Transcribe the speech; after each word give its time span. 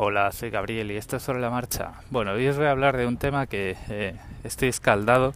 Hola, 0.00 0.30
soy 0.30 0.50
Gabriel 0.50 0.92
y 0.92 0.96
esto 0.96 1.16
es 1.16 1.24
sobre 1.24 1.40
la 1.40 1.50
marcha. 1.50 1.94
Bueno, 2.10 2.30
hoy 2.30 2.46
os 2.46 2.56
voy 2.56 2.66
a 2.66 2.70
hablar 2.70 2.96
de 2.96 3.04
un 3.04 3.16
tema 3.16 3.48
que 3.48 3.76
eh, 3.88 4.14
estoy 4.44 4.68
escaldado 4.68 5.34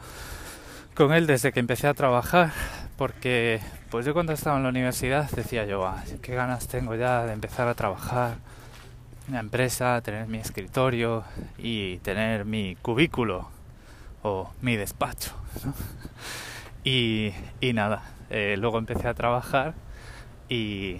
con 0.94 1.12
él 1.12 1.26
desde 1.26 1.50
que 1.50 1.58
empecé 1.58 1.88
a 1.88 1.94
trabajar, 1.94 2.52
porque 2.96 3.58
pues 3.90 4.06
yo 4.06 4.12
cuando 4.14 4.32
estaba 4.32 4.58
en 4.58 4.62
la 4.62 4.68
universidad 4.68 5.28
decía 5.32 5.66
yo, 5.66 5.92
qué 6.22 6.36
ganas 6.36 6.68
tengo 6.68 6.94
ya 6.94 7.26
de 7.26 7.32
empezar 7.32 7.66
a 7.66 7.74
trabajar 7.74 8.36
en 9.26 9.34
la 9.34 9.40
empresa, 9.40 10.00
tener 10.00 10.28
mi 10.28 10.38
escritorio 10.38 11.24
y 11.58 11.96
tener 11.96 12.44
mi 12.44 12.76
cubículo 12.76 13.48
o 14.22 14.48
mi 14.60 14.76
despacho. 14.76 15.32
Y, 16.84 17.32
y, 17.60 17.74
nada, 17.74 18.02
eh, 18.28 18.56
luego 18.58 18.78
empecé 18.78 19.06
a 19.06 19.14
trabajar 19.14 19.74
y, 20.48 20.96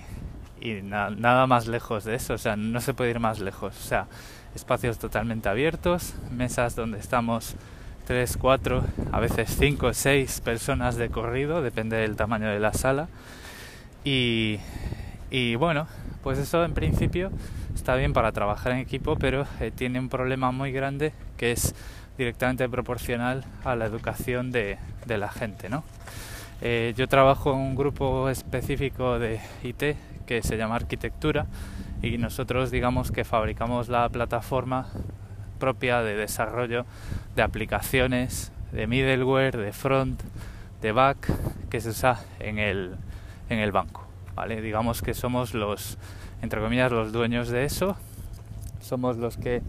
y 0.62 0.80
nada 0.82 1.46
más 1.46 1.66
lejos 1.66 2.04
de 2.04 2.14
eso, 2.14 2.34
o 2.34 2.38
sea, 2.38 2.56
no 2.56 2.80
se 2.80 2.94
puede 2.94 3.10
ir 3.10 3.18
más 3.18 3.40
lejos, 3.40 3.76
o 3.76 3.82
sea, 3.82 4.06
espacios 4.54 4.98
totalmente 4.98 5.48
abiertos, 5.48 6.14
mesas 6.30 6.76
donde 6.76 6.98
estamos 6.98 7.56
tres, 8.06 8.36
cuatro, 8.36 8.84
a 9.10 9.20
veces 9.20 9.56
cinco, 9.58 9.92
seis 9.92 10.40
personas 10.40 10.96
de 10.96 11.08
corrido, 11.08 11.62
depende 11.62 11.96
del 11.96 12.16
tamaño 12.16 12.48
de 12.48 12.60
la 12.60 12.72
sala. 12.72 13.08
Y, 14.04 14.58
y 15.30 15.54
bueno, 15.56 15.86
pues 16.22 16.38
eso 16.38 16.64
en 16.64 16.74
principio 16.74 17.30
está 17.74 17.94
bien 17.96 18.12
para 18.12 18.32
trabajar 18.32 18.72
en 18.72 18.78
equipo, 18.78 19.16
pero 19.16 19.46
eh, 19.60 19.70
tiene 19.74 19.98
un 19.98 20.08
problema 20.08 20.52
muy 20.52 20.72
grande 20.72 21.12
que 21.36 21.52
es 21.52 21.74
directamente 22.18 22.68
proporcional 22.68 23.44
a 23.64 23.74
la 23.74 23.86
educación 23.86 24.52
de, 24.52 24.78
de 25.06 25.18
la 25.18 25.28
gente, 25.30 25.68
¿no? 25.68 25.82
Eh, 26.64 26.94
yo 26.96 27.08
trabajo 27.08 27.52
en 27.52 27.58
un 27.58 27.74
grupo 27.74 28.28
específico 28.28 29.18
de 29.18 29.40
IT 29.64 29.96
que 30.26 30.42
se 30.42 30.56
llama 30.56 30.76
arquitectura 30.76 31.46
y 32.02 32.18
nosotros 32.18 32.70
digamos 32.70 33.10
que 33.10 33.24
fabricamos 33.24 33.88
la 33.88 34.08
plataforma 34.08 34.86
propia 35.58 36.02
de 36.02 36.14
desarrollo 36.14 36.86
de 37.34 37.42
aplicaciones 37.42 38.52
de 38.70 38.86
middleware, 38.86 39.56
de 39.56 39.72
front, 39.72 40.22
de 40.80 40.92
back 40.92 41.32
que 41.68 41.80
se 41.80 41.88
usa 41.88 42.20
en 42.38 42.60
el, 42.60 42.94
en 43.48 43.58
el 43.58 43.72
banco. 43.72 44.06
¿vale? 44.36 44.60
Digamos 44.62 45.02
que 45.02 45.14
somos 45.14 45.54
los, 45.54 45.98
entre 46.42 46.60
comillas, 46.60 46.92
los 46.92 47.10
dueños 47.10 47.48
de 47.48 47.64
eso. 47.64 47.96
Somos 48.80 49.16
los 49.16 49.36
que 49.36 49.62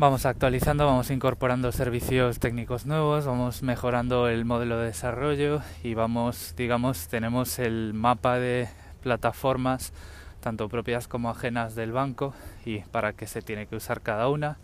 vamos 0.00 0.24
actualizando, 0.24 0.86
vamos 0.86 1.10
incorporando 1.10 1.70
servicios 1.72 2.38
técnicos 2.38 2.86
nuevos, 2.86 3.26
vamos 3.26 3.62
mejorando 3.62 4.28
el 4.28 4.46
modelo 4.46 4.78
de 4.78 4.86
desarrollo 4.86 5.60
y 5.82 5.92
vamos, 5.92 6.54
digamos, 6.56 7.08
tenemos 7.08 7.58
el 7.58 7.92
mapa 7.92 8.38
de 8.38 8.70
plataformas 9.02 9.92
tanto 10.40 10.70
propias 10.70 11.06
como 11.06 11.28
ajenas 11.28 11.74
del 11.74 11.92
banco 11.92 12.32
y 12.64 12.78
para 12.78 13.12
qué 13.12 13.26
se 13.26 13.42
tiene 13.42 13.66
que 13.66 13.76
usar 13.76 14.00
cada 14.00 14.30
una. 14.30 14.56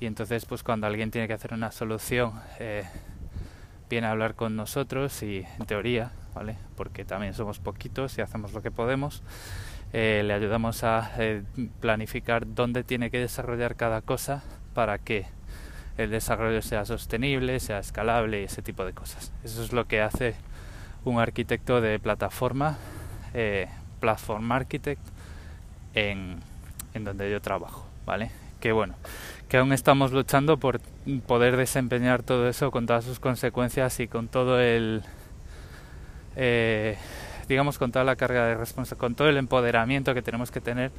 Y 0.00 0.06
entonces 0.06 0.44
pues 0.44 0.64
cuando 0.64 0.88
alguien 0.88 1.12
tiene 1.12 1.28
que 1.28 1.34
hacer 1.34 1.54
una 1.54 1.70
solución 1.70 2.32
eh, 2.58 2.82
viene 3.88 4.08
a 4.08 4.10
hablar 4.10 4.34
con 4.34 4.56
nosotros 4.56 5.22
y 5.22 5.46
en 5.56 5.66
teoría 5.66 6.10
vale 6.34 6.56
porque 6.74 7.04
también 7.04 7.32
somos 7.32 7.60
poquitos 7.60 8.18
y 8.18 8.22
hacemos 8.22 8.52
lo 8.52 8.60
que 8.60 8.72
podemos 8.72 9.22
eh, 9.92 10.22
le 10.24 10.32
ayudamos 10.32 10.82
a 10.82 11.12
eh, 11.18 11.44
planificar 11.78 12.52
dónde 12.56 12.82
tiene 12.82 13.12
que 13.12 13.20
desarrollar 13.20 13.76
cada 13.76 14.02
cosa 14.02 14.42
para 14.74 14.98
que 14.98 15.26
el 15.96 16.10
desarrollo 16.10 16.60
sea 16.60 16.84
sostenible 16.84 17.60
sea 17.60 17.78
escalable 17.78 18.42
y 18.42 18.44
ese 18.44 18.62
tipo 18.62 18.84
de 18.84 18.92
cosas 18.92 19.32
eso 19.44 19.62
es 19.62 19.72
lo 19.72 19.86
que 19.86 20.00
hace 20.02 20.34
un 21.04 21.20
arquitecto 21.20 21.80
de 21.80 21.98
plataforma 21.98 22.76
eh, 23.32 23.68
Platform 24.00 24.52
Architect 24.52 25.00
en, 25.94 26.36
en 26.92 27.04
donde 27.04 27.30
yo 27.30 27.40
trabajo, 27.40 27.86
¿vale? 28.04 28.30
Que 28.60 28.72
bueno, 28.72 28.94
que 29.48 29.56
aún 29.56 29.72
estamos 29.72 30.12
luchando 30.12 30.58
por 30.58 30.80
poder 31.26 31.56
desempeñar 31.56 32.22
todo 32.22 32.48
eso 32.48 32.70
con 32.70 32.86
todas 32.86 33.04
sus 33.04 33.18
consecuencias 33.18 34.00
y 34.00 34.08
con 34.08 34.28
todo 34.28 34.60
el 34.60 35.02
eh, 36.36 36.96
digamos 37.48 37.78
con 37.78 37.92
toda 37.92 38.04
la 38.04 38.16
carga 38.16 38.46
de 38.46 38.56
responsabilidad, 38.56 39.00
con 39.00 39.14
todo 39.14 39.28
el 39.28 39.36
empoderamiento 39.36 40.14
que 40.14 40.22
tenemos 40.22 40.50
que 40.50 40.60
tener 40.60 40.92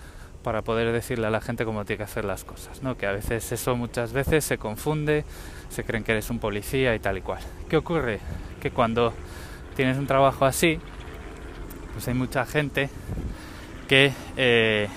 para 0.46 0.62
poder 0.62 0.92
decirle 0.92 1.26
a 1.26 1.32
la 1.32 1.42
gente 1.42 1.66
cómo 1.66 1.86
tiene 1.86 1.98
que 1.98 2.04
hacer 2.04 2.24
las 2.24 2.44
cosas, 2.44 2.84
¿no? 2.84 2.96
Que 2.96 3.08
a 3.08 3.12
veces 3.12 3.52
eso 3.52 3.76
muchas 3.76 4.14
veces 4.14 4.46
se 4.46 4.60
confunde, 4.60 5.26
se 5.70 5.84
creen 5.84 6.04
que 6.04 6.12
eres 6.12 6.30
un 6.30 6.38
policía 6.38 6.94
y 6.94 7.00
tal 7.00 7.18
y 7.18 7.22
cual. 7.22 7.42
¿Qué 7.68 7.78
ocurre? 7.78 8.20
Que 8.62 8.70
cuando 8.70 9.12
tienes 9.76 9.98
un 9.98 10.06
trabajo 10.06 10.46
así, 10.46 10.80
pues 11.94 12.08
hay 12.08 12.14
mucha 12.14 12.46
gente 12.46 12.92
que 13.88 14.14
eh, 14.38 14.88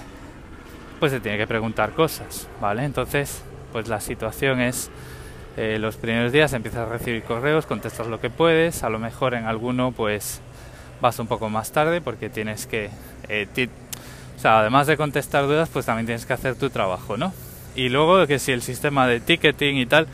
pues 1.00 1.12
se 1.12 1.20
tiene 1.20 1.38
que 1.38 1.46
preguntar 1.46 1.92
cosas, 1.92 2.46
¿vale? 2.60 2.84
Entonces, 2.84 3.42
pues 3.72 3.88
la 3.88 4.02
situación 4.02 4.60
es 4.60 4.90
eh, 5.56 5.78
los 5.78 5.96
primeros 5.96 6.30
días 6.30 6.52
empiezas 6.52 6.86
a 6.86 6.92
recibir 6.92 7.22
correos, 7.22 7.64
contestas 7.64 8.06
lo 8.06 8.20
que 8.20 8.28
puedes, 8.28 8.82
a 8.82 8.90
lo 8.90 8.98
mejor 8.98 9.32
en 9.32 9.46
alguno 9.46 9.92
pues 9.92 10.42
vas 11.00 11.18
un 11.18 11.26
poco 11.26 11.48
más 11.48 11.72
tarde 11.72 12.02
porque 12.02 12.28
tienes 12.28 12.66
que, 12.66 12.90
eh, 13.30 13.48
o 14.38 14.40
sea, 14.40 14.60
además 14.60 14.86
de 14.86 14.96
contestar 14.96 15.46
dudas, 15.46 15.68
pues 15.68 15.84
también 15.84 16.06
tienes 16.06 16.24
que 16.24 16.32
hacer 16.32 16.54
tu 16.54 16.70
trabajo, 16.70 17.18
¿no? 17.18 17.34
Y 17.74 17.90
luego 17.90 18.26
que 18.26 18.38
si 18.38 18.52
el 18.52 18.62
sistema 18.62 19.06
de 19.06 19.20
ticketing 19.20 19.76
y 19.76 19.84
tal, 19.84 20.06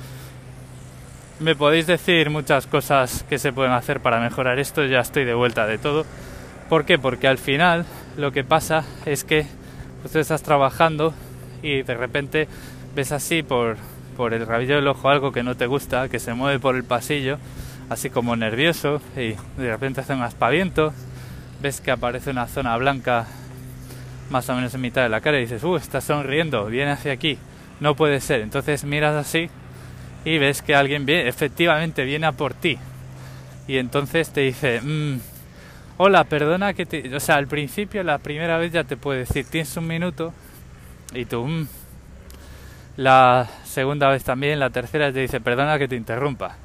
me 1.39 1.55
podéis 1.55 1.87
decir 1.87 2.31
muchas 2.31 2.67
cosas 2.67 3.25
que 3.29 3.39
se 3.39 3.53
pueden 3.53 3.73
hacer 3.73 4.01
para 4.01 4.19
mejorar 4.19 4.59
esto, 4.59 4.85
ya 4.85 5.01
estoy 5.01 5.25
de 5.25 5.35
vuelta 5.35 5.67
de 5.67 5.79
todo 5.79 6.05
¿Por 6.69 6.87
qué? 6.87 6.99
Porque 6.99 7.29
al 7.29 7.39
final 7.39 7.85
lo 8.17 8.33
que 8.33 8.43
pasa 8.43 8.85
es 9.05 9.25
que 9.25 9.47
pues, 10.01 10.13
tú 10.13 10.19
estás 10.19 10.43
trabajando 10.43 11.13
y 11.63 11.83
de 11.83 11.95
repente 11.95 12.49
ves 12.95 13.13
así 13.13 13.43
por, 13.43 13.77
por 14.17 14.33
el 14.33 14.47
rabillo 14.47 14.77
del 14.77 14.89
ojo 14.89 15.09
algo 15.09 15.31
que 15.31 15.43
no 15.43 15.57
te 15.57 15.67
gusta, 15.67 16.09
que 16.09 16.19
se 16.19 16.33
mueve 16.33 16.59
por 16.59 16.75
el 16.77 16.85
pasillo, 16.85 17.39
así 17.91 18.09
como 18.09 18.35
nervioso, 18.35 19.03
y 19.15 19.35
de 19.61 19.71
repente 19.71 20.01
hace 20.01 20.15
un 20.15 20.23
aspaviento, 20.23 20.95
ves 21.61 21.81
que 21.81 21.91
aparece 21.91 22.31
una 22.31 22.47
zona 22.47 22.77
blanca 22.79 23.27
más 24.31 24.49
o 24.49 24.55
menos 24.55 24.75
en 24.75 24.81
mitad 24.81 25.03
de 25.03 25.09
la 25.09 25.21
cara 25.21 25.39
y 25.39 25.43
dices, 25.43 25.63
uh, 25.65 25.77
está 25.77 26.01
sonriendo, 26.01 26.67
viene 26.67 26.93
hacia 26.93 27.13
aquí, 27.13 27.39
no 27.81 27.95
puede 27.95 28.21
ser. 28.21 28.41
Entonces 28.41 28.85
miras 28.85 29.15
así 29.15 29.51
y 30.25 30.39
ves 30.39 30.63
que 30.63 30.75
alguien 30.75 31.07
viene, 31.07 31.29
efectivamente 31.29 32.05
viene 32.05 32.27
a 32.27 32.33
por 32.33 32.55
ti. 32.55 32.79
Y 33.67 33.79
entonces 33.79 34.31
te 34.31 34.43
dice, 34.43 34.81
mmm, 34.83 35.19
Hola, 35.97 36.25
perdona 36.25 36.75
que 36.75 36.87
te... 36.87 37.15
O 37.15 37.21
sea, 37.21 37.37
al 37.37 37.47
principio, 37.47 38.03
la 38.03 38.19
primera 38.19 38.59
vez 38.59 38.73
ya 38.73 38.83
te 38.83 38.97
puede 38.97 39.21
decir, 39.21 39.47
tienes 39.49 39.77
un 39.77 39.87
minuto 39.87 40.33
y 41.13 41.25
tú... 41.25 41.47
Mm". 41.47 41.69
La 42.97 43.49
segunda 43.65 44.09
vez 44.09 44.25
también, 44.25 44.59
la 44.59 44.71
tercera 44.71 45.13
te 45.13 45.21
dice, 45.21 45.41
perdona 45.41 45.79
que 45.79 45.87
te 45.87 45.95
interrumpa. 45.95 46.57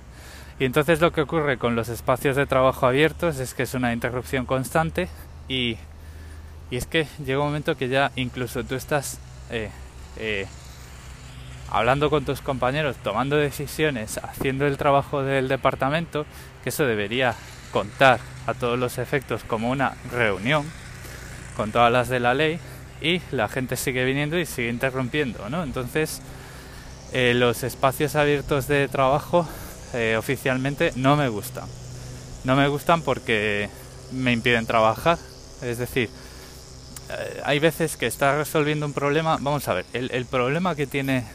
Y 0.59 0.65
entonces 0.65 0.99
lo 0.99 1.11
que 1.11 1.21
ocurre 1.21 1.57
con 1.57 1.75
los 1.75 1.89
espacios 1.89 2.35
de 2.35 2.47
trabajo 2.47 2.87
abiertos 2.87 3.39
es 3.39 3.53
que 3.53 3.63
es 3.63 3.73
una 3.75 3.93
interrupción 3.93 4.45
constante 4.45 5.09
y, 5.47 5.77
y 6.71 6.77
es 6.77 6.85
que 6.85 7.07
llega 7.25 7.39
un 7.39 7.47
momento 7.47 7.75
que 7.75 7.89
ya 7.89 8.11
incluso 8.15 8.63
tú 8.63 8.75
estás 8.75 9.19
eh, 9.49 9.69
eh, 10.17 10.45
hablando 11.71 12.09
con 12.09 12.25
tus 12.25 12.41
compañeros, 12.41 12.95
tomando 13.03 13.35
decisiones, 13.35 14.19
haciendo 14.19 14.67
el 14.67 14.77
trabajo 14.77 15.23
del 15.23 15.47
departamento, 15.47 16.25
que 16.63 16.69
eso 16.69 16.85
debería 16.85 17.35
contar 17.71 18.19
a 18.45 18.53
todos 18.53 18.77
los 18.77 18.97
efectos 18.97 19.43
como 19.43 19.69
una 19.69 19.95
reunión 20.11 20.65
con 21.55 21.71
todas 21.71 21.91
las 21.91 22.09
de 22.09 22.19
la 22.19 22.33
ley 22.33 22.59
y 23.01 23.21
la 23.31 23.47
gente 23.47 23.75
sigue 23.75 24.05
viniendo 24.05 24.37
y 24.37 24.45
sigue 24.45 24.69
interrumpiendo, 24.69 25.49
¿no? 25.49 25.63
Entonces, 25.63 26.21
eh, 27.13 27.33
los 27.35 27.63
espacios 27.63 28.15
abiertos 28.15 28.67
de 28.67 28.87
trabajo 28.87 29.47
oficialmente 30.19 30.93
no 30.95 31.15
me 31.15 31.29
gustan. 31.29 31.67
No 32.43 32.55
me 32.55 32.67
gustan 32.67 33.01
porque 33.01 33.69
me 34.11 34.31
impiden 34.33 34.67
trabajar. 34.67 35.17
Es 35.63 35.79
decir, 35.79 36.11
hay 37.43 37.59
veces 37.59 37.97
que 37.97 38.05
estás 38.05 38.37
resolviendo 38.37 38.85
un 38.85 38.93
problema. 38.93 39.37
Vamos 39.39 39.67
a 39.67 39.73
ver, 39.73 39.85
el, 39.93 40.11
el 40.11 40.25
problema 40.25 40.75
que 40.75 40.87
tiene 40.87 41.25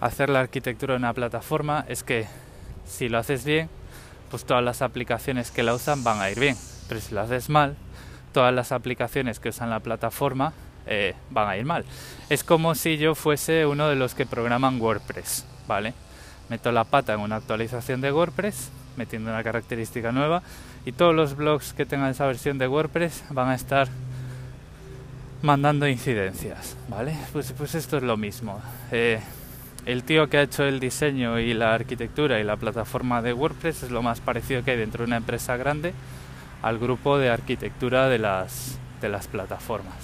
hacer 0.00 0.30
la 0.30 0.40
arquitectura 0.40 0.94
en 0.94 1.02
una 1.02 1.12
plataforma 1.12 1.84
es 1.88 2.02
que 2.02 2.26
si 2.86 3.08
lo 3.08 3.18
haces 3.18 3.44
bien, 3.44 3.68
pues 4.30 4.44
todas 4.44 4.62
las 4.62 4.82
aplicaciones 4.82 5.50
que 5.50 5.62
la 5.62 5.74
usan 5.74 6.04
van 6.04 6.20
a 6.20 6.30
ir 6.30 6.38
bien. 6.38 6.56
Pero 6.88 7.00
si 7.00 7.14
lo 7.14 7.20
haces 7.20 7.48
mal, 7.48 7.76
todas 8.32 8.54
las 8.54 8.72
aplicaciones 8.72 9.40
que 9.40 9.50
usan 9.50 9.70
la 9.70 9.80
plataforma 9.80 10.52
eh, 10.86 11.14
van 11.30 11.48
a 11.48 11.56
ir 11.56 11.64
mal. 11.64 11.84
Es 12.30 12.44
como 12.44 12.74
si 12.74 12.96
yo 12.96 13.14
fuese 13.14 13.66
uno 13.66 13.88
de 13.88 13.96
los 13.96 14.14
que 14.14 14.26
programan 14.26 14.80
WordPress, 14.80 15.44
¿vale? 15.66 15.94
Meto 16.48 16.72
la 16.72 16.84
pata 16.84 17.12
en 17.12 17.20
una 17.20 17.36
actualización 17.36 18.00
de 18.00 18.10
WordPress, 18.10 18.70
metiendo 18.96 19.30
una 19.30 19.44
característica 19.44 20.12
nueva, 20.12 20.42
y 20.86 20.92
todos 20.92 21.14
los 21.14 21.36
blogs 21.36 21.74
que 21.74 21.84
tengan 21.84 22.10
esa 22.10 22.26
versión 22.26 22.56
de 22.56 22.68
WordPress 22.68 23.24
van 23.30 23.50
a 23.50 23.54
estar 23.54 23.88
mandando 25.42 25.86
incidencias, 25.86 26.76
¿vale? 26.88 27.16
Pues, 27.32 27.52
pues 27.56 27.74
esto 27.74 27.96
es 27.98 28.02
lo 28.02 28.16
mismo. 28.16 28.60
Eh, 28.90 29.20
el 29.86 30.04
tío 30.04 30.28
que 30.28 30.38
ha 30.38 30.42
hecho 30.42 30.64
el 30.64 30.80
diseño 30.80 31.38
y 31.38 31.54
la 31.54 31.74
arquitectura 31.74 32.40
y 32.40 32.44
la 32.44 32.56
plataforma 32.56 33.22
de 33.22 33.32
WordPress 33.32 33.84
es 33.84 33.90
lo 33.90 34.02
más 34.02 34.20
parecido 34.20 34.62
que 34.62 34.72
hay 34.72 34.76
dentro 34.76 35.04
de 35.04 35.08
una 35.08 35.16
empresa 35.16 35.56
grande 35.56 35.94
al 36.62 36.78
grupo 36.78 37.18
de 37.18 37.30
arquitectura 37.30 38.08
de 38.08 38.18
las, 38.18 38.78
de 39.00 39.08
las 39.08 39.28
plataformas. 39.28 39.94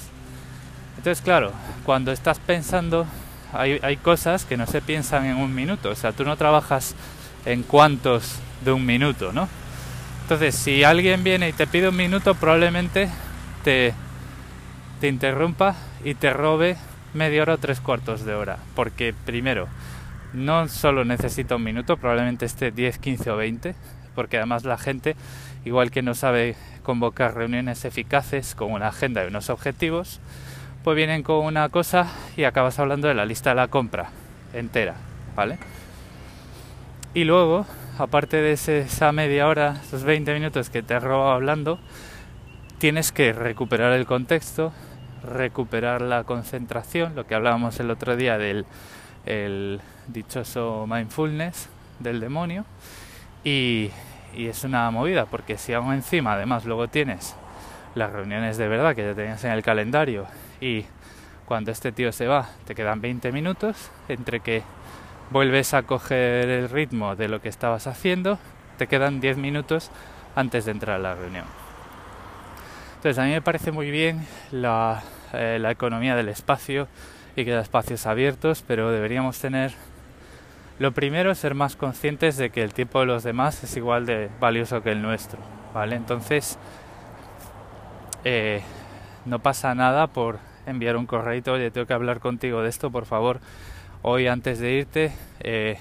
Entonces, 0.97 1.23
claro, 1.23 1.53
cuando 1.85 2.13
estás 2.13 2.39
pensando, 2.39 3.07
hay, 3.53 3.79
hay 3.83 3.97
cosas 3.97 4.45
que 4.45 4.57
no 4.57 4.67
se 4.67 4.81
piensan 4.81 5.27
en 5.27 5.37
un 5.37 5.55
minuto. 5.55 5.91
O 5.91 5.95
sea, 5.95 6.13
tú 6.13 6.25
no 6.25 6.37
trabajas 6.37 6.95
en 7.45 7.63
cuantos 7.63 8.37
de 8.65 8.73
un 8.73 8.87
minuto, 8.87 9.33
¿no? 9.33 9.49
Entonces, 10.23 10.55
si 10.55 10.85
alguien 10.85 11.23
viene 11.23 11.51
y 11.51 11.53
te 11.53 11.67
pide 11.67 11.89
un 11.89 11.97
minuto, 11.97 12.35
probablemente 12.35 13.11
te, 13.65 13.93
te 15.05 15.09
interrumpa 15.09 15.75
y 16.03 16.15
te 16.15 16.33
robe 16.33 16.79
media 17.13 17.43
hora 17.43 17.53
o 17.53 17.59
tres 17.59 17.79
cuartos 17.79 18.25
de 18.25 18.33
hora. 18.33 18.57
Porque 18.75 19.13
primero, 19.27 19.69
no 20.33 20.67
solo 20.69 21.05
necesita 21.05 21.57
un 21.57 21.63
minuto, 21.63 21.99
probablemente 21.99 22.47
esté 22.47 22.71
10, 22.71 23.01
15 23.01 23.31
o 23.33 23.37
20, 23.37 23.75
porque 24.15 24.39
además 24.39 24.65
la 24.65 24.79
gente, 24.79 25.15
igual 25.67 25.91
que 25.91 26.01
no 26.01 26.15
sabe 26.15 26.57
convocar 26.83 27.35
reuniones 27.35 27.85
eficaces 27.85 28.55
con 28.55 28.73
una 28.73 28.89
agenda 28.89 29.23
y 29.23 29.27
unos 29.27 29.51
objetivos, 29.51 30.21
pues 30.85 30.97
vienen 30.97 31.23
con 31.23 31.45
una 31.45 31.69
cosa 31.69 32.07
y 32.39 32.45
acabas 32.45 32.79
hablando 32.79 33.07
de 33.07 33.13
la 33.13 33.27
lista 33.27 33.51
de 33.51 33.57
la 33.57 33.69
compra 33.69 34.09
entera, 34.55 34.95
¿vale? 35.37 35.59
Y 37.13 37.25
luego, 37.25 37.67
aparte 37.99 38.39
de 38.39 38.53
esa 38.53 39.13
media 39.13 39.49
hora, 39.49 39.83
esos 39.87 40.03
20 40.03 40.33
minutos 40.33 40.71
que 40.71 40.83
te 40.83 40.99
robado 40.99 41.33
hablando, 41.33 41.79
tienes 42.79 43.13
que 43.13 43.35
recuperar 43.35 43.93
el 43.93 44.07
contexto, 44.07 44.73
recuperar 45.25 46.03
la 46.03 46.25
concentración, 46.25 47.15
lo 47.15 47.27
que 47.27 47.35
hablábamos 47.35 47.79
el 47.81 47.91
otro 47.91 48.17
día 48.17 48.39
del 48.39 48.67
el 49.27 49.81
dichoso 50.09 50.87
mindfulness 50.87 51.69
del 51.99 52.21
demonio, 52.21 52.65
y, 53.43 53.91
y 54.37 54.47
es 54.47 54.65
una 54.65 54.91
movida, 54.91 55.27
porque 55.27 55.57
si 55.57 55.73
aún 55.73 55.95
encima 55.95 56.35
además 56.35 56.65
luego 56.65 56.89
tienes 56.89 57.35
las 57.95 58.13
reuniones 58.13 58.57
de 58.59 58.69
verdad 58.69 58.95
que 58.95 59.05
ya 59.05 59.15
tenías 59.15 59.45
en 59.45 59.53
el 59.53 59.63
calendario 59.63 60.27
y 60.61 60.85
cuando 61.45 61.71
este 61.71 61.93
tío 61.93 62.11
se 62.11 62.27
va 62.27 62.49
te 62.67 62.75
quedan 62.75 63.01
20 63.01 63.31
minutos 63.31 63.91
entre 64.09 64.41
que 64.41 64.63
vuelves 65.31 65.75
a 65.75 65.83
coger 65.83 66.49
el 66.49 66.69
ritmo 66.69 67.17
de 67.17 67.29
lo 67.29 67.41
que 67.41 67.49
estabas 67.49 67.87
haciendo, 67.87 68.39
te 68.79 68.87
quedan 68.87 69.21
10 69.21 69.37
minutos 69.39 69.91
antes 70.35 70.65
de 70.65 70.73
entrar 70.73 70.97
a 70.97 71.03
la 71.03 71.15
reunión. 71.15 71.45
Entonces 72.97 73.19
a 73.19 73.25
mí 73.25 73.31
me 73.31 73.43
parece 73.43 73.71
muy 73.71 73.91
bien 73.91 74.27
la, 74.51 75.03
eh, 75.37 75.59
la 75.59 75.71
economía 75.71 76.17
del 76.17 76.29
espacio 76.29 76.89
y 77.37 77.45
que 77.45 77.53
haya 77.53 77.61
espacios 77.61 78.07
abiertos, 78.07 78.65
pero 78.67 78.91
deberíamos 78.91 79.39
tener 79.39 79.73
lo 80.79 80.93
primero 80.93 81.35
ser 81.35 81.55
más 81.55 81.77
conscientes 81.77 82.37
de 82.37 82.51
que 82.51 82.63
el 82.63 82.75
tiempo 82.75 83.01
de 83.01 83.07
los 83.07 83.23
demás 83.23 83.63
es 83.63 83.77
igual 83.77 84.07
de 84.07 84.29
valioso 84.41 84.83
que 84.83 84.93
el 84.93 85.03
nuestro, 85.03 85.39
¿vale? 85.73 85.95
Entonces, 85.95 86.59
eh, 88.25 88.63
no 89.25 89.39
pasa 89.39 89.75
nada 89.75 90.09
por 90.09 90.39
enviar 90.67 90.97
un 90.97 91.07
correo, 91.07 91.43
oye, 91.53 91.71
tengo 91.71 91.87
que 91.87 91.95
hablar 91.95 92.21
contigo 92.21 92.63
de 92.63 92.71
esto, 92.71 92.91
por 92.91 93.07
favor, 93.07 93.41
hoy 94.03 94.27
antes 94.27 94.59
de 94.59 94.73
irte, 94.73 95.13
eh, 95.41 95.79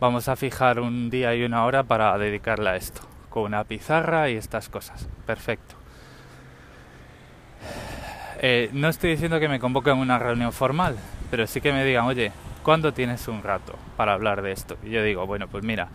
vamos 0.00 0.28
a 0.28 0.36
fijar 0.36 0.80
un 0.80 1.10
día 1.10 1.34
y 1.34 1.42
una 1.42 1.64
hora 1.64 1.82
para 1.82 2.16
dedicarle 2.18 2.70
a 2.70 2.76
esto, 2.76 3.00
con 3.28 3.44
una 3.44 3.64
pizarra 3.64 4.30
y 4.30 4.36
estas 4.36 4.68
cosas. 4.68 5.08
Perfecto. 5.26 5.75
Eh, 8.40 8.68
no 8.72 8.88
estoy 8.88 9.10
diciendo 9.10 9.40
que 9.40 9.48
me 9.48 9.58
convoquen 9.58 9.96
una 9.96 10.18
reunión 10.18 10.52
formal, 10.52 10.96
pero 11.30 11.46
sí 11.46 11.60
que 11.60 11.72
me 11.72 11.84
digan, 11.84 12.04
oye, 12.04 12.32
¿cuándo 12.62 12.92
tienes 12.92 13.28
un 13.28 13.42
rato 13.42 13.74
para 13.96 14.12
hablar 14.12 14.42
de 14.42 14.52
esto? 14.52 14.76
Y 14.84 14.90
yo 14.90 15.02
digo, 15.02 15.26
bueno, 15.26 15.48
pues 15.48 15.64
mira, 15.64 15.88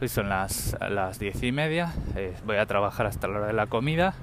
hoy 0.00 0.08
son 0.08 0.28
las, 0.28 0.76
las 0.88 1.18
diez 1.18 1.42
y 1.42 1.50
media, 1.50 1.92
eh, 2.14 2.34
voy 2.44 2.56
a 2.56 2.66
trabajar 2.66 3.06
hasta 3.06 3.26
la 3.26 3.38
hora 3.38 3.46
de 3.48 3.52
la 3.52 3.66
comida, 3.66 4.14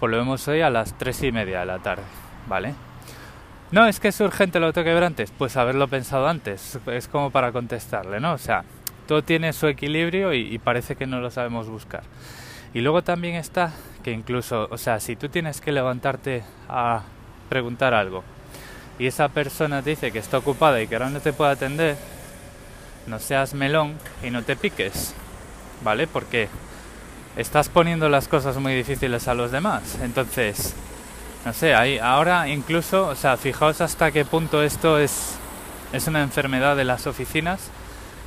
volvemos 0.00 0.46
hoy 0.46 0.60
a 0.60 0.70
las 0.70 0.96
tres 0.98 1.20
y 1.24 1.32
media 1.32 1.60
de 1.60 1.66
la 1.66 1.80
tarde, 1.80 2.04
¿vale? 2.46 2.74
No, 3.72 3.88
es 3.88 3.98
que 3.98 4.08
es 4.08 4.20
urgente 4.20 4.60
lo 4.60 4.72
tengo 4.72 4.84
que 4.84 4.94
ver 4.94 5.04
antes, 5.04 5.32
pues 5.32 5.56
haberlo 5.56 5.88
pensado 5.88 6.28
antes, 6.28 6.78
es 6.86 7.08
como 7.08 7.30
para 7.30 7.50
contestarle, 7.50 8.20
¿no? 8.20 8.34
O 8.34 8.38
sea, 8.38 8.62
todo 9.08 9.22
tiene 9.22 9.52
su 9.52 9.66
equilibrio 9.66 10.32
y, 10.32 10.54
y 10.54 10.58
parece 10.58 10.94
que 10.94 11.08
no 11.08 11.18
lo 11.18 11.32
sabemos 11.32 11.68
buscar. 11.68 12.04
Y 12.72 12.82
luego 12.82 13.02
también 13.02 13.34
está 13.34 13.72
que 14.04 14.12
incluso, 14.12 14.68
o 14.70 14.78
sea, 14.78 15.00
si 15.00 15.16
tú 15.16 15.28
tienes 15.28 15.60
que 15.60 15.72
levantarte 15.72 16.44
a 16.68 17.02
preguntar 17.48 17.94
algo, 17.94 18.22
y 18.98 19.06
esa 19.06 19.28
persona 19.28 19.82
dice 19.82 20.10
que 20.10 20.18
está 20.18 20.38
ocupada 20.38 20.80
y 20.80 20.88
que 20.88 20.96
ahora 20.96 21.10
no 21.10 21.20
te 21.20 21.32
puede 21.32 21.52
atender, 21.52 21.96
no 23.06 23.18
seas 23.18 23.54
melón 23.54 23.94
y 24.22 24.30
no 24.30 24.42
te 24.42 24.56
piques, 24.56 25.14
¿vale? 25.82 26.06
Porque 26.06 26.48
estás 27.36 27.68
poniendo 27.68 28.08
las 28.08 28.28
cosas 28.28 28.56
muy 28.56 28.74
difíciles 28.74 29.28
a 29.28 29.34
los 29.34 29.52
demás. 29.52 29.98
Entonces, 30.02 30.74
no 31.44 31.52
sé, 31.52 31.74
ahí 31.74 31.98
ahora 31.98 32.48
incluso, 32.48 33.08
o 33.08 33.14
sea, 33.14 33.36
fijaos 33.36 33.80
hasta 33.80 34.10
qué 34.10 34.24
punto 34.24 34.62
esto 34.62 34.98
es, 34.98 35.36
es 35.92 36.08
una 36.08 36.22
enfermedad 36.22 36.76
de 36.76 36.84
las 36.84 37.06
oficinas 37.06 37.70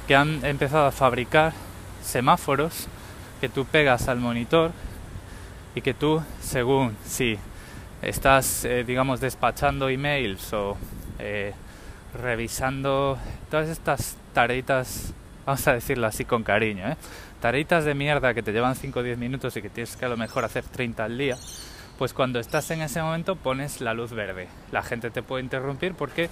que 0.07 0.15
han 0.15 0.45
empezado 0.45 0.85
a 0.85 0.91
fabricar 0.91 1.53
semáforos 2.03 2.87
que 3.41 3.49
tú 3.49 3.65
pegas 3.65 4.07
al 4.07 4.19
monitor 4.19 4.71
y 5.75 5.81
que 5.81 5.93
tú, 5.93 6.21
según 6.41 6.95
si 7.05 7.37
estás, 8.01 8.65
eh, 8.65 8.83
digamos, 8.83 9.19
despachando 9.19 9.89
emails 9.89 10.53
o 10.53 10.77
eh, 11.19 11.53
revisando 12.13 13.17
todas 13.49 13.69
estas 13.69 14.17
tareitas, 14.33 15.13
vamos 15.45 15.67
a 15.67 15.73
decirlo 15.73 16.07
así 16.07 16.25
con 16.25 16.43
cariño, 16.43 16.87
¿eh? 16.87 16.97
tareitas 17.41 17.85
de 17.85 17.93
mierda 17.93 18.33
que 18.33 18.43
te 18.43 18.51
llevan 18.51 18.75
5 18.75 18.99
o 18.99 19.03
10 19.03 19.17
minutos 19.17 19.55
y 19.57 19.61
que 19.61 19.69
tienes 19.69 19.95
que 19.95 20.05
a 20.05 20.09
lo 20.09 20.17
mejor 20.17 20.45
hacer 20.45 20.63
30 20.63 21.03
al 21.03 21.17
día, 21.17 21.37
pues 21.97 22.13
cuando 22.13 22.39
estás 22.39 22.69
en 22.71 22.81
ese 22.81 23.01
momento 23.01 23.35
pones 23.35 23.81
la 23.81 23.93
luz 23.93 24.11
verde. 24.11 24.47
La 24.71 24.83
gente 24.83 25.09
te 25.11 25.21
puede 25.21 25.43
interrumpir 25.43 25.93
porque 25.93 26.29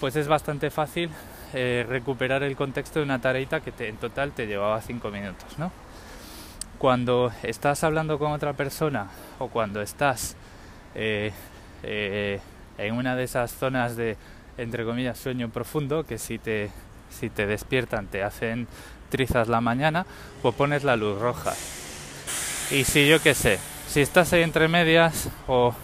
pues 0.00 0.16
es 0.16 0.28
bastante 0.28 0.70
fácil 0.70 1.10
eh, 1.54 1.86
recuperar 1.88 2.42
el 2.42 2.56
contexto 2.56 2.98
de 2.98 3.04
una 3.04 3.20
tareita 3.20 3.60
que 3.60 3.72
te, 3.72 3.88
en 3.88 3.96
total 3.96 4.32
te 4.32 4.46
llevaba 4.46 4.80
5 4.80 5.10
minutos, 5.10 5.58
¿no? 5.58 5.72
Cuando 6.78 7.32
estás 7.42 7.84
hablando 7.84 8.18
con 8.18 8.32
otra 8.32 8.52
persona 8.52 9.08
o 9.38 9.48
cuando 9.48 9.80
estás 9.80 10.36
eh, 10.96 11.30
eh, 11.82 12.40
en 12.78 12.94
una 12.94 13.14
de 13.14 13.24
esas 13.24 13.52
zonas 13.52 13.96
de, 13.96 14.16
entre 14.56 14.84
comillas, 14.84 15.18
sueño 15.18 15.50
profundo, 15.50 16.04
que 16.04 16.18
si 16.18 16.38
te, 16.38 16.70
si 17.10 17.28
te 17.28 17.46
despiertan 17.46 18.06
te 18.06 18.22
hacen 18.22 18.66
trizas 19.10 19.48
la 19.48 19.60
mañana, 19.60 20.06
pues 20.42 20.54
pones 20.54 20.84
la 20.84 20.96
luz 20.96 21.20
roja. 21.20 21.52
Y 22.70 22.84
si 22.84 23.06
yo 23.06 23.20
qué 23.22 23.34
sé, 23.34 23.58
si 23.86 24.00
estás 24.00 24.32
ahí 24.32 24.42
entre 24.42 24.68
medias 24.68 25.28
o 25.46 25.74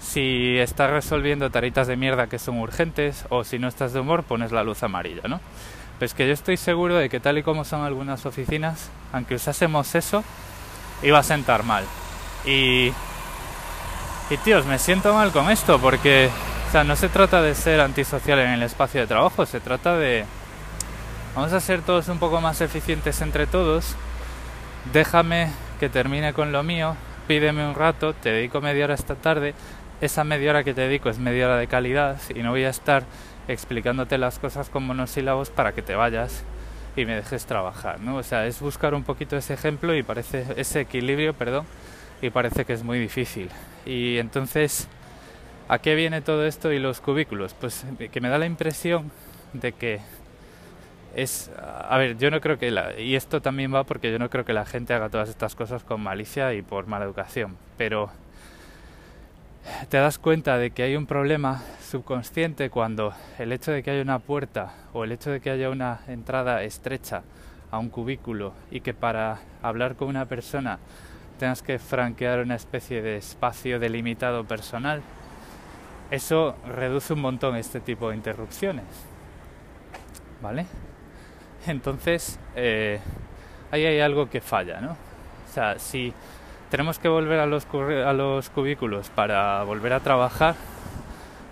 si 0.00 0.58
estás 0.58 0.90
resolviendo 0.90 1.50
taritas 1.50 1.86
de 1.86 1.96
mierda 1.96 2.26
que 2.26 2.38
son 2.38 2.58
urgentes 2.58 3.24
o 3.30 3.44
si 3.44 3.58
no 3.58 3.68
estás 3.68 3.92
de 3.92 4.00
humor, 4.00 4.24
pones 4.24 4.52
la 4.52 4.64
luz 4.64 4.82
amarilla, 4.82 5.28
¿no? 5.28 5.40
Pues 5.98 6.12
que 6.12 6.26
yo 6.26 6.34
estoy 6.34 6.56
seguro 6.56 6.96
de 6.96 7.08
que 7.08 7.20
tal 7.20 7.38
y 7.38 7.42
como 7.42 7.64
son 7.64 7.82
algunas 7.82 8.26
oficinas, 8.26 8.90
aunque 9.12 9.36
usásemos 9.36 9.94
eso, 9.94 10.24
iba 11.02 11.20
a 11.20 11.22
sentar 11.22 11.62
mal. 11.62 11.84
Y 12.44 12.92
y 14.34 14.36
tíos, 14.38 14.66
me 14.66 14.80
siento 14.80 15.14
mal 15.14 15.30
con 15.30 15.48
esto 15.48 15.78
porque, 15.78 16.28
o 16.68 16.72
sea, 16.72 16.82
no 16.82 16.96
se 16.96 17.08
trata 17.08 17.40
de 17.40 17.54
ser 17.54 17.80
antisocial 17.80 18.40
en 18.40 18.50
el 18.50 18.64
espacio 18.64 19.00
de 19.00 19.06
trabajo, 19.06 19.46
se 19.46 19.60
trata 19.60 19.96
de... 19.96 20.24
Vamos 21.36 21.52
a 21.52 21.60
ser 21.60 21.82
todos 21.82 22.08
un 22.08 22.18
poco 22.18 22.40
más 22.40 22.60
eficientes 22.60 23.20
entre 23.20 23.46
todos. 23.46 23.94
Déjame 24.92 25.50
que 25.78 25.88
termine 25.88 26.32
con 26.32 26.50
lo 26.50 26.64
mío, 26.64 26.96
pídeme 27.28 27.64
un 27.64 27.76
rato, 27.76 28.12
te 28.12 28.30
dedico 28.30 28.60
media 28.60 28.86
hora 28.86 28.94
esta 28.94 29.14
tarde. 29.14 29.54
Esa 30.00 30.24
media 30.24 30.50
hora 30.50 30.64
que 30.64 30.74
te 30.74 30.80
dedico 30.80 31.10
es 31.10 31.18
media 31.18 31.46
hora 31.46 31.56
de 31.56 31.68
calidad 31.68 32.16
y 32.34 32.42
no 32.42 32.50
voy 32.50 32.64
a 32.64 32.70
estar 32.70 33.04
explicándote 33.46 34.18
las 34.18 34.40
cosas 34.40 34.68
con 34.68 34.84
monosílabos 34.84 35.50
para 35.50 35.72
que 35.72 35.82
te 35.82 35.94
vayas 35.94 36.42
y 36.96 37.04
me 37.04 37.14
dejes 37.14 37.46
trabajar, 37.46 38.00
¿no? 38.00 38.16
O 38.16 38.22
sea, 38.24 38.46
es 38.46 38.58
buscar 38.58 38.94
un 38.94 39.04
poquito 39.04 39.36
ese 39.36 39.54
ejemplo 39.54 39.94
y 39.94 40.02
parece 40.02 40.44
ese 40.56 40.80
equilibrio, 40.80 41.34
perdón, 41.34 41.66
y 42.24 42.30
parece 42.30 42.64
que 42.64 42.72
es 42.72 42.82
muy 42.82 42.98
difícil. 42.98 43.50
Y 43.84 44.16
entonces, 44.16 44.88
¿a 45.68 45.78
qué 45.78 45.94
viene 45.94 46.22
todo 46.22 46.46
esto 46.46 46.72
y 46.72 46.78
los 46.78 47.02
cubículos? 47.02 47.54
Pues 47.54 47.84
que 48.10 48.20
me 48.22 48.30
da 48.30 48.38
la 48.38 48.46
impresión 48.46 49.10
de 49.52 49.72
que 49.72 50.00
es, 51.14 51.50
a 51.58 51.96
ver, 51.98 52.16
yo 52.16 52.30
no 52.30 52.40
creo 52.40 52.58
que, 52.58 52.70
la, 52.70 52.98
y 52.98 53.14
esto 53.14 53.42
también 53.42 53.74
va 53.74 53.84
porque 53.84 54.10
yo 54.10 54.18
no 54.18 54.30
creo 54.30 54.46
que 54.46 54.54
la 54.54 54.64
gente 54.64 54.94
haga 54.94 55.10
todas 55.10 55.28
estas 55.28 55.54
cosas 55.54 55.84
con 55.84 56.00
malicia 56.00 56.54
y 56.54 56.62
por 56.62 56.86
mala 56.86 57.04
educación, 57.04 57.58
pero 57.76 58.10
te 59.90 59.98
das 59.98 60.18
cuenta 60.18 60.56
de 60.56 60.70
que 60.70 60.82
hay 60.82 60.96
un 60.96 61.06
problema 61.06 61.62
subconsciente 61.86 62.70
cuando 62.70 63.12
el 63.38 63.52
hecho 63.52 63.70
de 63.70 63.82
que 63.82 63.90
haya 63.90 64.02
una 64.02 64.18
puerta 64.18 64.72
o 64.94 65.04
el 65.04 65.12
hecho 65.12 65.30
de 65.30 65.40
que 65.40 65.50
haya 65.50 65.68
una 65.68 66.00
entrada 66.08 66.62
estrecha 66.62 67.22
a 67.70 67.78
un 67.78 67.90
cubículo 67.90 68.54
y 68.70 68.80
que 68.80 68.94
para 68.94 69.40
hablar 69.62 69.94
con 69.94 70.08
una 70.08 70.24
persona 70.24 70.78
tengas 71.38 71.62
que 71.62 71.78
franquear 71.78 72.40
una 72.40 72.54
especie 72.54 73.02
de 73.02 73.16
espacio 73.16 73.78
delimitado 73.78 74.44
personal, 74.44 75.02
eso 76.10 76.56
reduce 76.66 77.12
un 77.12 77.20
montón 77.20 77.56
este 77.56 77.80
tipo 77.80 78.10
de 78.10 78.16
interrupciones. 78.16 78.84
¿Vale? 80.40 80.66
Entonces, 81.66 82.38
eh, 82.54 83.00
ahí 83.70 83.84
hay 83.86 84.00
algo 84.00 84.28
que 84.28 84.40
falla, 84.40 84.80
¿no? 84.80 84.92
O 84.92 85.52
sea, 85.52 85.78
si 85.78 86.12
tenemos 86.70 86.98
que 86.98 87.08
volver 87.08 87.40
a 87.40 87.46
los, 87.46 87.66
a 87.66 88.12
los 88.12 88.50
cubículos 88.50 89.08
para 89.10 89.62
volver 89.64 89.92
a 89.92 90.00
trabajar, 90.00 90.54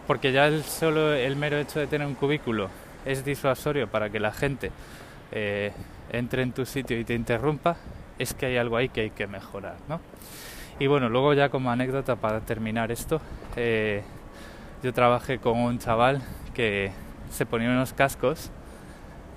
porque 0.06 0.32
ya 0.32 0.46
el 0.46 0.64
solo 0.64 1.14
el 1.14 1.36
mero 1.36 1.58
hecho 1.58 1.78
de 1.80 1.86
tener 1.86 2.06
un 2.06 2.14
cubículo 2.14 2.68
es 3.04 3.24
disuasorio 3.24 3.88
para 3.88 4.10
que 4.10 4.20
la 4.20 4.32
gente 4.32 4.70
eh, 5.30 5.72
entre 6.10 6.42
en 6.42 6.52
tu 6.52 6.66
sitio 6.66 6.98
y 6.98 7.04
te 7.04 7.14
interrumpa, 7.14 7.76
es 8.22 8.34
que 8.34 8.46
hay 8.46 8.56
algo 8.56 8.76
ahí 8.76 8.88
que 8.88 9.02
hay 9.02 9.10
que 9.10 9.26
mejorar, 9.26 9.76
¿no? 9.88 10.00
Y 10.78 10.86
bueno, 10.86 11.08
luego 11.08 11.34
ya 11.34 11.48
como 11.48 11.70
anécdota 11.70 12.16
para 12.16 12.40
terminar 12.40 12.90
esto, 12.90 13.20
eh, 13.56 14.02
yo 14.82 14.92
trabajé 14.92 15.38
con 15.38 15.58
un 15.58 15.78
chaval 15.78 16.22
que 16.54 16.90
se 17.30 17.46
ponía 17.46 17.68
unos 17.68 17.92
cascos 17.92 18.50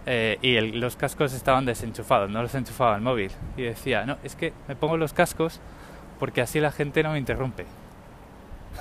eh, 0.05 0.37
y 0.41 0.59
los 0.59 0.95
cascos 0.95 1.33
estaban 1.33 1.65
desenchufados, 1.65 2.29
no 2.29 2.41
los 2.41 2.53
enchufaba 2.55 2.95
el 2.95 3.01
móvil. 3.01 3.31
Y 3.57 3.63
decía, 3.63 4.05
no, 4.05 4.17
es 4.23 4.35
que 4.35 4.53
me 4.67 4.75
pongo 4.75 4.97
los 4.97 5.13
cascos 5.13 5.59
porque 6.19 6.41
así 6.41 6.59
la 6.59 6.71
gente 6.71 7.03
no 7.03 7.11
me 7.11 7.19
interrumpe. 7.19 7.65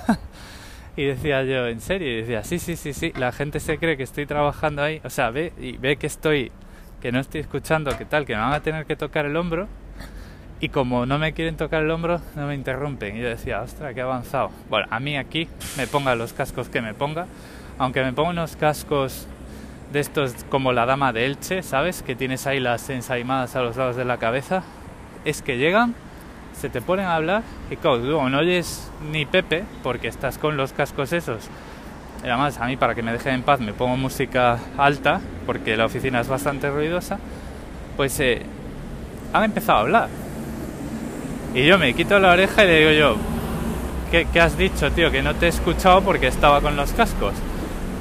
y 0.95 1.05
decía 1.05 1.43
yo, 1.43 1.67
¿en 1.67 1.81
serio? 1.81 2.07
Y 2.09 2.21
decía, 2.21 2.43
sí, 2.43 2.59
sí, 2.59 2.75
sí, 2.75 2.93
sí, 2.93 3.11
la 3.15 3.31
gente 3.31 3.59
se 3.59 3.77
cree 3.77 3.97
que 3.97 4.03
estoy 4.03 4.25
trabajando 4.25 4.83
ahí, 4.83 5.01
o 5.03 5.09
sea, 5.09 5.29
ve 5.31 5.53
y 5.59 5.77
ve 5.77 5.97
que 5.97 6.07
estoy, 6.07 6.51
que 7.01 7.11
no 7.11 7.19
estoy 7.19 7.41
escuchando, 7.41 7.97
que 7.97 8.05
tal, 8.05 8.25
que 8.25 8.35
me 8.35 8.41
van 8.41 8.53
a 8.53 8.61
tener 8.61 8.85
que 8.85 8.95
tocar 8.95 9.25
el 9.25 9.35
hombro. 9.35 9.67
Y 10.65 10.69
como 10.69 11.05
no 11.05 11.19
me 11.19 11.33
quieren 11.33 11.57
tocar 11.57 11.83
el 11.83 11.91
hombro, 11.91 12.19
no 12.35 12.47
me 12.47 12.55
interrumpen. 12.55 13.15
Y 13.15 13.21
yo 13.21 13.29
decía, 13.29 13.61
ostra, 13.61 13.93
qué 13.93 14.01
avanzado. 14.01 14.49
Bueno, 14.67 14.87
a 14.89 14.99
mí 14.99 15.15
aquí 15.15 15.47
me 15.77 15.85
ponga 15.85 16.15
los 16.15 16.33
cascos 16.33 16.69
que 16.69 16.81
me 16.81 16.95
ponga, 16.95 17.27
aunque 17.77 18.03
me 18.03 18.13
ponga 18.13 18.31
unos 18.31 18.55
cascos 18.55 19.27
de 19.93 19.99
estos 19.99 20.33
como 20.49 20.73
la 20.73 20.87
dama 20.87 21.13
de 21.13 21.27
Elche, 21.27 21.61
¿sabes? 21.61 22.01
Que 22.01 22.15
tienes 22.15 22.47
ahí 22.47 22.59
las 22.59 22.89
ensaimadas 22.89 23.55
a 23.55 23.61
los 23.61 23.77
lados 23.77 23.95
de 23.95 24.05
la 24.05 24.17
cabeza. 24.17 24.63
Es 25.23 25.43
que 25.43 25.59
llegan, 25.59 25.93
se 26.59 26.69
te 26.69 26.81
ponen 26.81 27.05
a 27.05 27.15
hablar 27.15 27.43
y 27.69 27.75
claro, 27.75 28.27
no 28.27 28.39
oyes 28.39 28.91
ni 29.11 29.27
Pepe 29.27 29.65
porque 29.83 30.07
estás 30.07 30.39
con 30.39 30.57
los 30.57 30.73
cascos 30.73 31.13
esos. 31.13 31.47
Y 32.23 32.27
además, 32.27 32.57
a 32.59 32.65
mí 32.65 32.75
para 32.75 32.95
que 32.95 33.03
me 33.03 33.11
dejen 33.11 33.35
en 33.35 33.43
paz 33.43 33.59
me 33.59 33.73
pongo 33.73 33.97
música 33.97 34.57
alta 34.79 35.21
porque 35.45 35.77
la 35.77 35.85
oficina 35.85 36.21
es 36.21 36.27
bastante 36.27 36.71
ruidosa. 36.71 37.19
Pues 37.97 38.19
eh, 38.19 38.41
han 39.31 39.43
empezado 39.43 39.77
a 39.77 39.81
hablar. 39.81 40.24
Y 41.55 41.65
yo 41.65 41.79
me 41.79 41.93
quito 41.95 42.19
la 42.19 42.33
oreja 42.33 42.63
y 42.63 42.67
le 42.67 42.79
digo 42.79 42.91
yo, 42.91 43.17
¿qué, 44.11 44.27
¿qué 44.31 44.41
has 44.41 44.57
dicho, 44.57 44.91
tío? 44.91 45.09
Que 45.09 45.23
no 45.23 45.33
te 45.33 45.47
he 45.47 45.49
escuchado 45.49 46.01
porque 46.01 46.27
estaba 46.27 46.61
con 46.61 46.75
los 46.75 46.91
cascos 46.91 47.33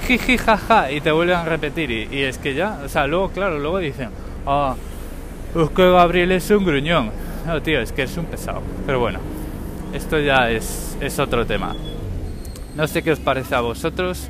jiji, 0.04 0.38
jaja, 0.38 0.90
y 0.92 1.00
te 1.00 1.11
vuelven 1.11 1.37
a 1.37 1.44
repetir. 1.44 1.90
Y, 1.90 2.23
es 2.23 2.38
que 2.38 2.54
ya, 2.54 2.80
o 2.84 2.88
sea, 2.88 3.06
luego, 3.06 3.30
claro, 3.30 3.58
luego 3.58 3.78
dicen, 3.78 4.11
ah, 4.46 4.76
es 5.54 5.70
que 5.70 5.90
Gabriel 5.90 6.32
es 6.32 6.50
un 6.50 6.64
gruñón. 6.64 7.11
No, 7.46 7.61
tío, 7.62 7.80
es 7.80 7.92
que 7.92 8.02
es 8.02 8.16
un 8.16 8.26
pesado. 8.26 8.62
Pero 8.87 9.00
bueno, 9.00 9.18
esto 9.92 10.18
ya 10.18 10.50
es, 10.50 10.96
es 11.00 11.18
otro 11.18 11.46
tema. 11.46 11.75
No 12.76 12.87
sé 12.87 13.02
qué 13.02 13.12
os 13.12 13.20
parece 13.20 13.54
a 13.54 13.61
vosotros. 13.61 14.28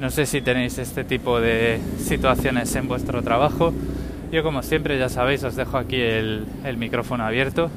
No 0.00 0.10
sé 0.10 0.26
si 0.26 0.42
tenéis 0.42 0.78
este 0.78 1.04
tipo 1.04 1.40
de 1.40 1.80
situaciones 1.98 2.74
en 2.76 2.88
vuestro 2.88 3.22
trabajo. 3.22 3.72
Yo 4.32 4.42
como 4.42 4.62
siempre 4.62 4.98
ya 4.98 5.08
sabéis 5.08 5.44
os 5.44 5.56
dejo 5.56 5.78
aquí 5.78 6.00
el, 6.00 6.46
el 6.64 6.76
micrófono 6.76 7.24
abierto 7.24 7.70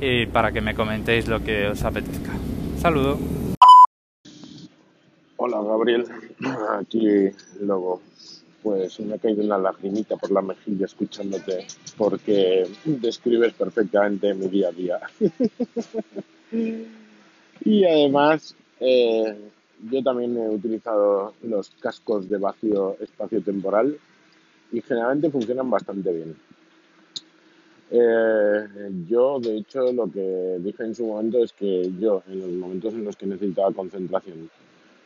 y 0.00 0.26
para 0.26 0.52
que 0.52 0.60
me 0.60 0.74
comentéis 0.74 1.28
lo 1.28 1.42
que 1.42 1.68
os 1.68 1.82
apetezca. 1.82 2.32
Saludo. 2.78 3.18
Hola 5.36 5.62
Gabriel, 5.62 6.06
aquí 6.80 7.30
luego 7.60 8.00
pues 8.62 8.98
me 9.00 9.14
ha 9.14 9.18
caído 9.18 9.44
una 9.44 9.58
lagrimita 9.58 10.16
por 10.16 10.30
la 10.30 10.40
mejilla 10.40 10.86
escuchándote 10.86 11.66
porque 11.98 12.66
describes 12.84 13.52
perfectamente 13.52 14.32
mi 14.32 14.48
día 14.48 14.68
a 14.68 14.72
día. 14.72 15.00
y 17.64 17.84
además 17.84 18.56
eh, 18.80 19.36
yo 19.90 20.02
también 20.02 20.36
he 20.36 20.48
utilizado 20.48 21.34
los 21.42 21.70
cascos 21.80 22.28
de 22.28 22.38
vacío 22.38 22.96
espacio-temporal 23.00 23.98
y 24.72 24.80
generalmente 24.80 25.30
funcionan 25.30 25.68
bastante 25.70 26.12
bien. 26.12 26.34
Eh, 27.96 28.90
yo, 29.08 29.38
de 29.38 29.58
hecho, 29.58 29.92
lo 29.92 30.10
que 30.10 30.56
dije 30.58 30.82
en 30.82 30.96
su 30.96 31.06
momento 31.06 31.44
es 31.44 31.52
que 31.52 31.92
yo, 32.00 32.24
en 32.26 32.40
los 32.40 32.50
momentos 32.50 32.92
en 32.92 33.04
los 33.04 33.14
que 33.14 33.26
necesitaba 33.26 33.70
concentración, 33.70 34.50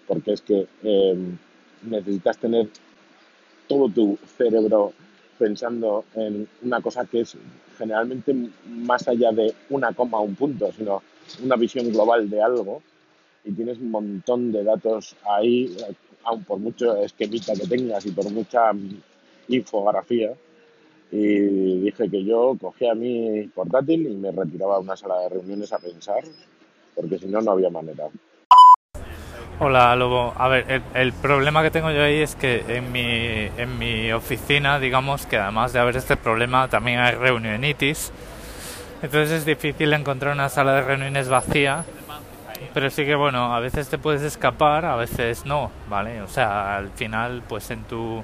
porque 0.07 0.33
es 0.33 0.41
que 0.41 0.67
em, 0.83 1.37
necesitas 1.83 2.39
tener 2.39 2.69
todo 3.67 3.91
tu 3.91 4.19
cerebro 4.39 4.95
pensando 5.39 6.07
en 6.15 6.49
una 6.63 6.81
cosa 6.81 7.05
que 7.05 7.21
es 7.21 7.37
generalmente 7.77 8.35
más 8.67 9.07
allá 9.07 9.33
de 9.33 9.53
una 9.69 9.93
coma 9.93 10.21
un 10.21 10.35
punto, 10.35 10.73
sino 10.73 11.03
una 11.45 11.57
visión 11.57 11.93
global 11.93 12.31
de 12.31 12.41
algo 12.41 12.83
y 13.45 13.53
tienes 13.53 13.77
un 13.79 13.91
montón 13.91 14.51
de 14.51 14.65
datos 14.65 15.15
ahí, 15.29 15.77
aun 16.25 16.43
por 16.45 16.59
mucho 16.59 16.97
esquemita 17.05 17.53
que 17.53 17.67
tengas 17.67 18.07
y 18.07 18.13
por 18.13 18.31
mucha 18.31 18.73
infografía. 19.49 20.33
Y 21.11 21.81
dije 21.81 22.09
que 22.11 22.25
yo 22.25 22.57
cogía 22.61 22.95
mi 22.95 23.49
portátil 23.55 24.07
y 24.07 24.15
me 24.15 24.31
retiraba 24.31 24.77
a 24.77 24.81
una 24.81 24.97
sala 24.97 25.21
de 25.21 25.29
reuniones 25.31 25.73
a 25.73 25.79
pensar, 25.79 26.23
porque 26.95 27.19
si 27.19 27.27
no, 27.27 27.41
no 27.41 27.53
había 27.53 27.71
manera. 27.71 28.09
Hola 29.61 29.97
Lobo, 29.97 30.35
a 30.37 30.47
ver, 30.47 30.83
el, 30.95 31.13
problema 31.13 31.65
que 31.65 31.73
tengo 31.73 31.91
yo 31.91 32.03
ahí 32.03 32.21
es 32.21 32.37
que 32.37 32.63
en 32.69 32.93
mi, 32.93 33.49
en 33.57 33.77
mi 33.77 34.13
oficina, 34.13 34.79
digamos 34.79 35.27
que 35.27 35.37
además 35.37 35.73
de 35.73 35.81
haber 35.81 35.97
este 35.97 36.17
problema, 36.17 36.69
también 36.69 37.01
hay 37.01 37.15
reunionitis. 37.17 38.13
Entonces 39.03 39.31
es 39.31 39.45
difícil 39.45 39.93
encontrar 39.95 40.33
una 40.33 40.49
sala 40.49 40.75
de 40.75 40.83
reuniones 40.83 41.29
vacía, 41.29 41.85
pero 42.73 42.91
sí 42.91 43.05
que 43.05 43.17
bueno, 43.17 43.53
a 43.53 43.59
veces 43.59 43.89
te 43.89 43.99
puedes 43.99 44.23
escapar, 44.23 44.85
a 44.85 44.95
veces 44.95 45.45
no, 45.45 45.73
¿vale? 45.89 46.23
O 46.23 46.29
sea, 46.29 46.77
al 46.77 46.91
final, 46.91 47.43
pues 47.49 47.71
en 47.73 47.83
tu, 47.85 48.23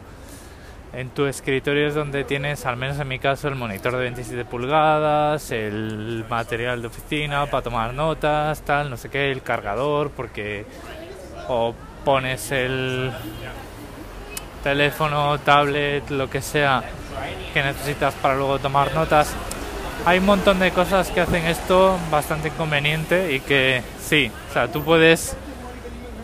en 0.96 1.10
tu 1.10 1.26
escritorio 1.26 1.88
es 1.88 1.94
donde 1.94 2.24
tienes, 2.24 2.66
al 2.66 2.76
menos 2.76 2.98
en 3.00 3.08
mi 3.08 3.18
caso, 3.18 3.48
el 3.48 3.56
monitor 3.56 3.92
de 3.92 3.98
27 3.98 4.44
pulgadas, 4.44 5.50
el 5.50 6.24
material 6.28 6.82
de 6.82 6.88
oficina 6.88 7.46
para 7.46 7.62
tomar 7.62 7.94
notas, 7.94 8.62
tal, 8.62 8.90
no 8.90 8.96
sé 8.96 9.08
qué, 9.08 9.32
el 9.32 9.42
cargador, 9.42 10.10
porque 10.10 10.64
o 11.48 11.74
pones 12.04 12.52
el 12.52 13.10
teléfono, 14.62 15.38
tablet, 15.38 16.08
lo 16.10 16.30
que 16.30 16.40
sea 16.40 16.82
que 17.52 17.62
necesitas 17.62 18.14
para 18.14 18.36
luego 18.36 18.58
tomar 18.58 18.94
notas. 18.94 19.34
Hay 20.06 20.18
un 20.18 20.26
montón 20.26 20.58
de 20.58 20.70
cosas 20.70 21.10
que 21.10 21.20
hacen 21.20 21.44
esto 21.46 21.98
bastante 22.10 22.48
inconveniente 22.48 23.32
y 23.32 23.40
que 23.40 23.82
sí, 24.00 24.30
o 24.50 24.52
sea, 24.52 24.68
tú 24.68 24.82
puedes 24.84 25.36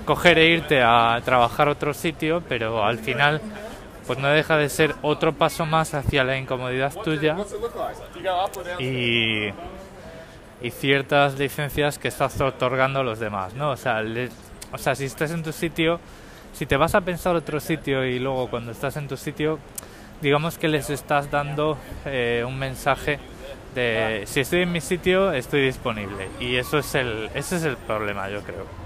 coger 0.04 0.38
e 0.38 0.46
irte 0.46 0.82
a 0.82 1.20
trabajar 1.24 1.68
a 1.68 1.72
otro 1.72 1.94
sitio, 1.94 2.42
pero 2.48 2.84
al 2.84 2.98
final 2.98 3.40
pues 4.07 4.19
no 4.19 4.28
deja 4.28 4.57
de 4.57 4.69
ser 4.69 4.95
otro 5.02 5.33
paso 5.33 5.66
más 5.66 5.95
hacia 5.95 6.25
la 6.25 6.37
incomodidad 6.37 6.92
tuya 7.02 7.37
y, 8.78 9.49
y 10.61 10.71
ciertas 10.71 11.38
licencias 11.38 11.99
que 11.99 12.09
estás 12.09 12.40
otorgando 12.40 13.00
a 13.00 13.02
los 13.02 13.19
demás, 13.19 13.54
¿no? 13.54 13.71
O 13.71 13.76
sea, 13.76 14.02
o 14.73 14.78
sea, 14.78 14.95
si 14.95 15.04
estás 15.04 15.30
en 15.30 15.42
tu 15.42 15.52
sitio, 15.52 16.00
si 16.52 16.66
te 16.66 16.76
vas 16.76 16.95
a 16.95 17.00
pensar 17.00 17.37
otro 17.37 17.61
sitio 17.61 18.04
y 18.04 18.19
luego 18.19 18.49
cuando 18.49 18.73
estás 18.73 18.97
en 18.97 19.09
tu 19.09 19.16
sitio, 19.16 19.59
digamos 20.21 20.59
que 20.59 20.69
les 20.69 20.90
estás 20.90 21.30
dando 21.30 21.78
eh, 22.04 22.45
un 22.47 22.59
mensaje 22.59 23.19
de 23.75 24.25
si 24.26 24.40
estoy 24.40 24.62
en 24.62 24.73
mi 24.73 24.80
sitio, 24.80 25.33
estoy 25.33 25.62
disponible. 25.62 26.28
Y 26.40 26.57
eso 26.57 26.78
es 26.78 26.95
el, 26.95 27.30
ese 27.35 27.57
es 27.57 27.64
el 27.64 27.76
problema, 27.76 28.28
yo 28.28 28.42
creo. 28.42 28.79